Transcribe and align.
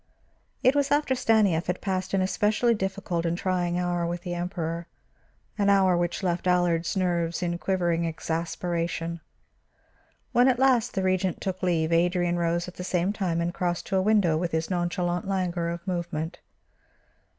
It 0.63 0.73
was 0.75 0.89
after 0.89 1.13
Stanief 1.13 1.67
had 1.67 1.79
passed 1.79 2.15
an 2.15 2.23
especially 2.23 2.73
difficult 2.73 3.23
and 3.23 3.37
trying 3.37 3.77
hour 3.77 4.03
with 4.03 4.23
the 4.23 4.33
Emperor, 4.33 4.87
an 5.59 5.69
hour 5.69 5.95
which 5.95 6.23
left 6.23 6.47
Allard's 6.47 6.97
nerves 6.97 7.43
in 7.43 7.59
quivering 7.59 8.05
exasperation. 8.07 9.21
When 10.31 10.47
at 10.47 10.57
last 10.57 10.95
the 10.95 11.03
Regent 11.03 11.39
took 11.39 11.61
leave, 11.61 11.93
Adrian 11.93 12.37
rose 12.39 12.67
at 12.67 12.77
the 12.77 12.83
same 12.83 13.13
time 13.13 13.41
and 13.41 13.53
crossed 13.53 13.85
to 13.89 13.95
a 13.95 14.01
window 14.01 14.37
with 14.37 14.53
his 14.53 14.71
nonchalant 14.71 15.27
languor 15.27 15.69
of 15.69 15.85
movement. 15.87 16.39